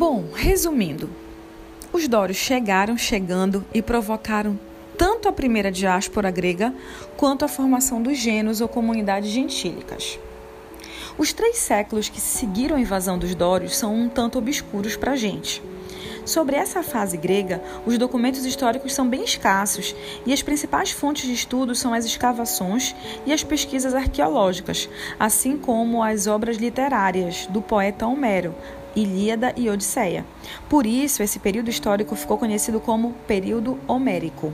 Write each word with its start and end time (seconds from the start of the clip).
Bom, 0.00 0.24
resumindo, 0.32 1.10
os 1.92 2.08
dórios 2.08 2.38
chegaram 2.38 2.96
chegando 2.96 3.62
e 3.74 3.82
provocaram 3.82 4.58
tanto 4.96 5.28
a 5.28 5.32
primeira 5.32 5.70
diáspora 5.70 6.30
grega 6.30 6.72
quanto 7.18 7.44
a 7.44 7.48
formação 7.48 8.00
dos 8.00 8.16
gêneros 8.16 8.62
ou 8.62 8.66
comunidades 8.66 9.28
gentílicas. 9.28 10.18
Os 11.18 11.34
três 11.34 11.58
séculos 11.58 12.08
que 12.08 12.18
seguiram 12.18 12.76
a 12.76 12.80
invasão 12.80 13.18
dos 13.18 13.34
dórios 13.34 13.76
são 13.76 13.94
um 13.94 14.08
tanto 14.08 14.38
obscuros 14.38 14.96
para 14.96 15.12
a 15.12 15.16
gente. 15.16 15.62
Sobre 16.24 16.56
essa 16.56 16.82
fase 16.82 17.18
grega, 17.18 17.62
os 17.84 17.98
documentos 17.98 18.46
históricos 18.46 18.94
são 18.94 19.06
bem 19.06 19.24
escassos 19.24 19.94
e 20.24 20.32
as 20.32 20.42
principais 20.42 20.90
fontes 20.90 21.26
de 21.26 21.34
estudo 21.34 21.74
são 21.74 21.92
as 21.92 22.06
escavações 22.06 22.94
e 23.26 23.34
as 23.34 23.44
pesquisas 23.44 23.94
arqueológicas, 23.94 24.88
assim 25.18 25.58
como 25.58 26.02
as 26.02 26.26
obras 26.26 26.56
literárias 26.56 27.46
do 27.46 27.60
poeta 27.60 28.06
Homero, 28.06 28.54
Ilíada 28.94 29.52
e 29.56 29.68
Odisseia. 29.68 30.24
Por 30.68 30.86
isso, 30.86 31.22
esse 31.22 31.38
período 31.38 31.70
histórico 31.70 32.14
ficou 32.16 32.38
conhecido 32.38 32.80
como 32.80 33.14
período 33.26 33.78
homérico. 33.86 34.52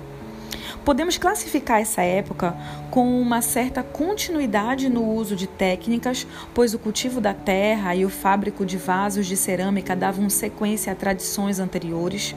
Podemos 0.85 1.19
classificar 1.19 1.81
essa 1.81 2.03
época 2.03 2.57
com 2.93 3.21
uma 3.21 3.43
certa 3.43 3.83
continuidade 3.83 4.89
no 4.89 5.05
uso 5.05 5.35
de 5.35 5.49
técnicas, 5.49 6.25
pois 6.55 6.75
o 6.75 6.79
cultivo 6.79 7.21
da 7.21 7.35
terra 7.35 7.97
e 7.97 8.05
o 8.05 8.09
fábrico 8.09 8.65
de 8.65 8.77
vasos 8.77 9.27
de 9.27 9.37
cerâmica 9.37 9.97
davam 9.97 10.31
sequência 10.31 10.93
a 10.93 10.95
tradições 10.95 11.59
anteriores. 11.59 12.37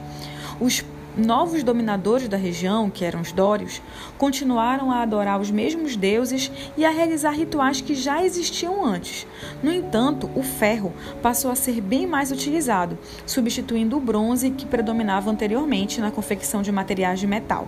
Os 0.60 0.80
novos 1.16 1.62
dominadores 1.62 2.28
da 2.28 2.36
região, 2.36 2.90
que 2.90 3.04
eram 3.04 3.20
os 3.20 3.32
dórios, 3.32 3.82
continuaram 4.16 4.90
a 4.90 5.02
adorar 5.02 5.40
os 5.40 5.50
mesmos 5.50 5.96
deuses 5.96 6.50
e 6.76 6.84
a 6.84 6.90
realizar 6.90 7.30
rituais 7.30 7.80
que 7.80 7.94
já 7.94 8.24
existiam 8.24 8.84
antes. 8.84 9.26
No 9.62 9.72
entanto, 9.72 10.30
o 10.34 10.42
ferro 10.42 10.92
passou 11.22 11.50
a 11.50 11.56
ser 11.56 11.80
bem 11.80 12.06
mais 12.06 12.30
utilizado, 12.30 12.98
substituindo 13.26 13.96
o 13.96 14.00
bronze 14.00 14.50
que 14.50 14.66
predominava 14.66 15.30
anteriormente 15.30 16.00
na 16.00 16.10
confecção 16.10 16.62
de 16.62 16.72
materiais 16.72 17.18
de 17.18 17.26
metal. 17.26 17.66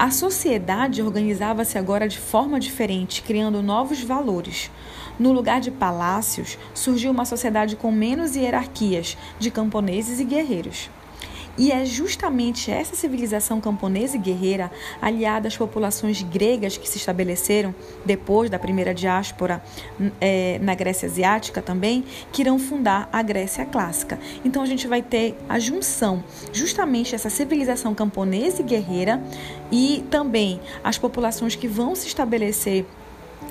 A 0.00 0.10
sociedade 0.10 1.02
organizava-se 1.02 1.76
agora 1.76 2.08
de 2.08 2.18
forma 2.18 2.58
diferente, 2.58 3.20
criando 3.20 3.62
novos 3.62 4.02
valores. 4.02 4.70
No 5.20 5.32
lugar 5.32 5.60
de 5.60 5.70
palácios, 5.70 6.56
surgiu 6.72 7.10
uma 7.10 7.26
sociedade 7.26 7.76
com 7.76 7.92
menos 7.92 8.36
hierarquias, 8.36 9.18
de 9.38 9.50
camponeses 9.50 10.18
e 10.18 10.24
guerreiros. 10.24 10.88
E 11.58 11.70
é 11.70 11.84
justamente 11.84 12.70
essa 12.70 12.96
civilização 12.96 13.60
camponesa 13.60 14.16
e 14.16 14.18
guerreira, 14.18 14.70
aliada 14.98 15.46
às 15.46 15.58
populações 15.58 16.22
gregas 16.22 16.78
que 16.78 16.88
se 16.88 16.96
estabeleceram 16.96 17.74
depois 18.02 18.48
da 18.48 18.58
primeira 18.58 18.94
diáspora 18.94 19.62
é, 20.22 20.58
na 20.62 20.74
Grécia 20.74 21.06
Asiática 21.06 21.60
também, 21.60 22.02
que 22.32 22.40
irão 22.40 22.58
fundar 22.58 23.06
a 23.12 23.20
Grécia 23.20 23.66
Clássica. 23.66 24.18
Então 24.42 24.62
a 24.62 24.66
gente 24.66 24.88
vai 24.88 25.02
ter 25.02 25.36
a 25.50 25.58
junção, 25.58 26.24
justamente 26.50 27.14
essa 27.14 27.28
civilização 27.28 27.94
camponesa 27.94 28.62
e 28.62 28.64
guerreira, 28.64 29.22
e 29.70 30.02
também 30.10 30.62
as 30.82 30.96
populações 30.96 31.54
que 31.54 31.68
vão 31.68 31.94
se 31.94 32.06
estabelecer 32.06 32.86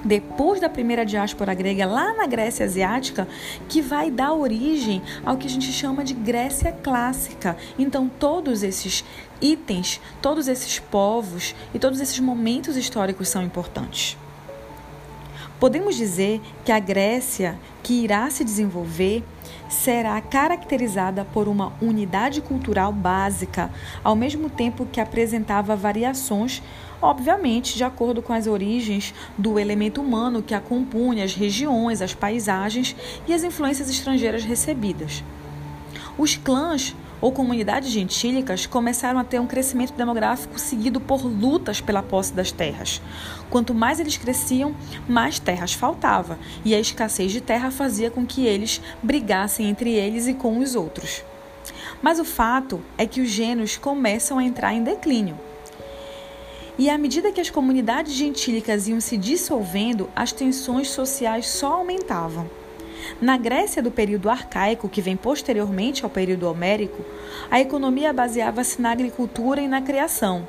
depois 0.04 0.60
da 0.62 0.70
primeira 0.70 1.06
diáspora 1.06 1.54
grega 1.54 1.86
lá 1.86 2.14
na 2.14 2.26
Grécia 2.26 2.66
Asiática, 2.66 3.28
que 3.68 3.82
vai 3.82 4.10
dar 4.10 4.34
origem 4.34 5.02
ao 5.26 5.38
que 5.38 5.48
a 5.48 5.50
gente 5.50 5.72
chama 5.72 6.04
de 6.04 6.14
Grécia 6.14 6.72
clássica. 6.72 7.58
Então, 7.78 8.10
todos 8.20 8.64
esses 8.64 9.04
itens, 9.42 10.00
todos 10.22 10.48
esses 10.48 10.80
povos 10.80 11.56
e 11.74 11.80
todos 11.80 12.00
esses 12.00 12.20
momentos 12.20 12.78
históricos 12.78 13.30
são 13.30 13.44
importantes. 13.44 14.18
Podemos 15.60 15.96
dizer 15.98 16.40
que 16.64 16.72
a 16.72 16.80
Grécia 16.80 17.60
que 17.84 17.94
irá 18.04 18.30
se 18.30 18.46
desenvolver 18.46 19.24
será 19.68 20.20
caracterizada 20.22 21.26
por 21.26 21.50
uma 21.50 21.74
unidade 21.82 22.40
cultural 22.40 22.94
básica, 22.94 23.70
ao 24.02 24.16
mesmo 24.16 24.50
tempo 24.50 24.86
que 24.86 25.02
apresentava 25.02 25.76
variações, 25.76 26.64
obviamente, 27.02 27.76
de 27.76 27.84
acordo 27.84 28.22
com 28.22 28.34
as 28.34 28.48
origens 28.48 29.14
do 29.38 29.60
elemento 29.60 30.02
humano 30.02 30.42
que 30.42 30.54
a 30.54 30.60
compunha, 30.60 31.24
as 31.24 31.34
regiões, 31.34 32.02
as 32.02 32.14
paisagens 32.14 32.96
e 33.28 33.34
as 33.34 33.44
influências 33.44 33.90
estrangeiras 33.90 34.44
recebidas. 34.44 35.24
Os 36.18 36.36
clãs 36.36 36.96
ou 37.22 37.32
comunidades 37.32 37.90
gentílicas 37.90 38.66
começaram 38.66 39.20
a 39.20 39.24
ter 39.24 39.40
um 39.40 39.48
crescimento 39.48 39.94
demográfico 39.94 40.60
seguido 40.60 41.00
por 41.00 41.26
lutas 41.26 41.82
pela 41.82 42.02
posse 42.04 42.34
das 42.34 42.52
terras. 42.52 43.02
Quanto 43.50 43.74
mais 43.74 44.00
eles 44.00 44.18
cresciam, 44.18 44.76
mais 45.08 45.40
terras 45.40 45.74
faltava, 45.74 46.40
e 46.64 46.74
a 46.74 46.80
escassez 46.80 47.32
de 47.32 47.42
terra 47.42 47.72
fazia 47.72 48.10
com 48.10 48.26
que 48.26 48.46
eles 48.46 48.82
brigassem 49.04 49.70
entre 49.70 49.92
eles 49.92 50.28
e 50.28 50.34
com 50.34 50.60
os 50.60 50.76
outros. 50.76 51.24
Mas 52.02 52.20
o 52.20 52.26
fato 52.26 52.82
é 52.98 53.06
que 53.06 53.22
os 53.22 53.30
gêneros 53.30 53.78
começam 53.78 54.38
a 54.38 54.44
entrar 54.44 54.74
em 54.74 54.84
declínio. 54.84 55.38
E 56.80 56.90
à 56.90 56.98
medida 56.98 57.30
que 57.30 57.42
as 57.42 57.50
comunidades 57.50 58.14
gentílicas 58.14 58.88
iam 58.88 59.02
se 59.02 59.18
dissolvendo, 59.18 60.10
as 60.16 60.32
tensões 60.32 60.90
sociais 60.90 61.50
só 61.50 61.74
aumentavam. 61.74 62.50
Na 63.20 63.36
Grécia 63.38 63.84
do 63.84 63.92
período 63.92 64.30
arcaico, 64.30 64.88
que 64.88 65.02
vem 65.02 65.18
posteriormente 65.18 66.06
ao 66.06 66.10
período 66.10 66.50
homérico, 66.50 67.04
a 67.52 67.60
economia 67.60 68.14
baseava-se 68.14 68.82
na 68.82 68.92
agricultura 68.92 69.60
e 69.60 69.68
na 69.68 69.82
criação. 69.82 70.48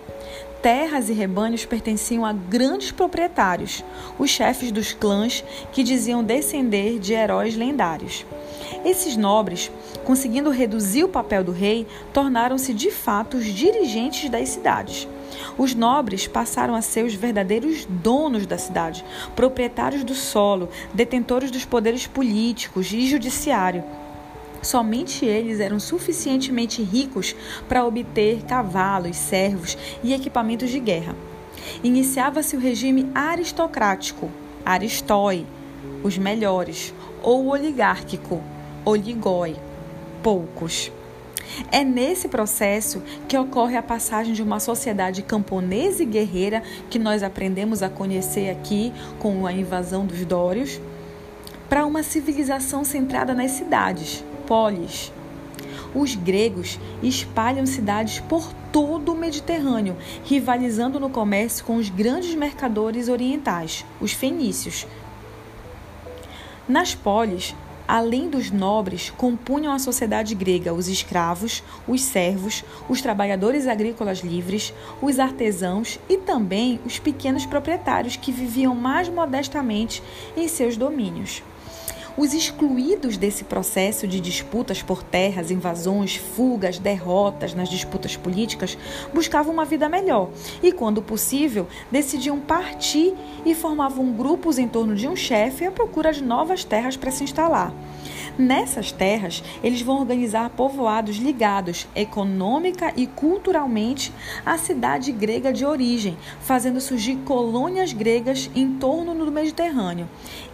Terras 0.62 1.08
e 1.08 1.12
rebanhos 1.12 1.64
pertenciam 1.64 2.24
a 2.24 2.32
grandes 2.32 2.92
proprietários, 2.92 3.84
os 4.16 4.30
chefes 4.30 4.70
dos 4.70 4.92
clãs 4.92 5.42
que 5.72 5.82
diziam 5.82 6.22
descender 6.22 7.00
de 7.00 7.12
heróis 7.12 7.56
lendários. 7.56 8.24
Esses 8.84 9.16
nobres, 9.16 9.68
conseguindo 10.04 10.50
reduzir 10.50 11.02
o 11.02 11.08
papel 11.08 11.42
do 11.42 11.50
rei, 11.50 11.88
tornaram-se 12.12 12.72
de 12.72 12.92
fato 12.92 13.36
os 13.36 13.46
dirigentes 13.46 14.30
das 14.30 14.50
cidades. 14.50 15.08
Os 15.56 15.74
nobres 15.74 16.26
passaram 16.26 16.74
a 16.74 16.82
ser 16.82 17.04
os 17.04 17.14
verdadeiros 17.14 17.86
donos 17.88 18.46
da 18.46 18.58
cidade, 18.58 19.04
proprietários 19.34 20.04
do 20.04 20.14
solo, 20.14 20.68
detentores 20.92 21.50
dos 21.50 21.64
poderes 21.64 22.06
políticos 22.06 22.92
e 22.92 23.06
judiciário. 23.06 23.84
Somente 24.62 25.24
eles 25.24 25.58
eram 25.58 25.80
suficientemente 25.80 26.82
ricos 26.82 27.34
para 27.68 27.84
obter 27.84 28.42
cavalos, 28.42 29.16
servos 29.16 29.76
e 30.02 30.12
equipamentos 30.12 30.70
de 30.70 30.78
guerra. 30.78 31.16
Iniciava-se 31.82 32.56
o 32.56 32.60
regime 32.60 33.10
aristocrático, 33.14 34.30
aristói, 34.64 35.46
os 36.02 36.18
melhores, 36.18 36.92
ou 37.22 37.48
oligárquico, 37.48 38.42
oligoi, 38.84 39.56
poucos. 40.22 40.92
É 41.70 41.84
nesse 41.84 42.28
processo 42.28 43.02
que 43.28 43.36
ocorre 43.36 43.76
a 43.76 43.82
passagem 43.82 44.32
de 44.32 44.42
uma 44.42 44.60
sociedade 44.60 45.22
camponesa 45.22 46.02
e 46.02 46.06
guerreira 46.06 46.62
que 46.88 46.98
nós 46.98 47.22
aprendemos 47.22 47.82
a 47.82 47.88
conhecer 47.88 48.50
aqui 48.50 48.92
com 49.18 49.46
a 49.46 49.52
invasão 49.52 50.06
dos 50.06 50.24
dórios, 50.24 50.80
para 51.68 51.86
uma 51.86 52.02
civilização 52.02 52.82
centrada 52.82 53.32
nas 53.32 53.52
cidades, 53.52 54.24
polis. 54.46 55.12
Os 55.94 56.14
gregos 56.14 56.78
espalham 57.02 57.66
cidades 57.66 58.20
por 58.20 58.52
todo 58.72 59.12
o 59.12 59.16
Mediterrâneo, 59.16 59.96
rivalizando 60.24 60.98
no 60.98 61.10
comércio 61.10 61.64
com 61.64 61.76
os 61.76 61.88
grandes 61.88 62.34
mercadores 62.34 63.08
orientais, 63.08 63.84
os 64.00 64.12
fenícios. 64.12 64.86
Nas 66.68 66.94
polis, 66.94 67.54
além 67.90 68.30
dos 68.30 68.52
nobres, 68.52 69.10
compunham 69.10 69.72
a 69.72 69.78
sociedade 69.80 70.32
grega 70.32 70.72
os 70.72 70.86
escravos, 70.86 71.60
os 71.88 72.02
servos, 72.02 72.64
os 72.88 73.02
trabalhadores 73.02 73.66
agrícolas 73.66 74.20
livres, 74.20 74.72
os 75.02 75.18
artesãos 75.18 75.98
e 76.08 76.16
também 76.16 76.78
os 76.86 77.00
pequenos 77.00 77.44
proprietários 77.44 78.14
que 78.14 78.30
viviam 78.30 78.76
mais 78.76 79.08
modestamente 79.08 80.00
em 80.36 80.46
seus 80.46 80.76
domínios. 80.76 81.42
Os 82.16 82.34
excluídos 82.34 83.16
desse 83.16 83.44
processo 83.44 84.06
de 84.06 84.20
disputas 84.20 84.82
por 84.82 85.02
terras, 85.02 85.50
invasões, 85.50 86.16
fugas, 86.16 86.78
derrotas 86.78 87.54
nas 87.54 87.68
disputas 87.68 88.16
políticas 88.16 88.76
buscavam 89.14 89.52
uma 89.52 89.64
vida 89.64 89.88
melhor 89.88 90.30
e, 90.62 90.72
quando 90.72 91.00
possível, 91.00 91.68
decidiam 91.90 92.40
partir 92.40 93.14
e 93.44 93.54
formavam 93.54 94.12
grupos 94.12 94.58
em 94.58 94.68
torno 94.68 94.94
de 94.94 95.06
um 95.06 95.14
chefe 95.14 95.64
à 95.64 95.70
procura 95.70 96.12
de 96.12 96.22
novas 96.22 96.64
terras 96.64 96.96
para 96.96 97.10
se 97.10 97.24
instalar. 97.24 97.72
Nessas 98.38 98.90
terras, 98.90 99.42
eles 99.62 99.82
vão 99.82 100.00
organizar 100.00 100.48
povoados 100.50 101.16
ligados 101.16 101.86
econômica 101.94 102.92
e 102.96 103.06
culturalmente 103.06 104.12
à 104.46 104.56
cidade 104.56 105.12
grega 105.12 105.52
de 105.52 105.64
origem, 105.64 106.16
fazendo 106.40 106.80
surgir 106.80 107.16
colônias 107.24 107.92
gregas 107.92 108.50
em 108.54 108.74
torno 108.74 109.14
do 109.14 109.30
Mediterrâneo. 109.30 110.08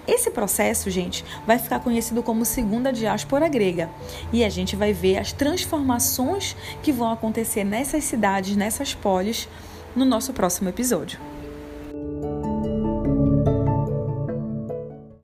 Esse 0.06 0.30
processo, 0.30 0.88
gente, 0.88 1.24
vai 1.46 1.58
ficar 1.58 1.80
conhecido 1.80 2.22
como 2.22 2.44
Segunda 2.44 2.92
Diáspora 2.92 3.48
Grega. 3.48 3.88
E 4.32 4.44
a 4.44 4.48
gente 4.48 4.74
vai 4.74 4.92
ver 4.92 5.18
as 5.18 5.32
transformações 5.32 6.56
que 6.82 6.92
vão 6.92 7.10
acontecer 7.10 7.64
nessas 7.64 8.04
cidades, 8.04 8.56
nessas 8.56 8.94
polis, 8.94 9.48
no 9.94 10.04
nosso 10.04 10.32
próximo 10.32 10.68
episódio. 10.68 11.18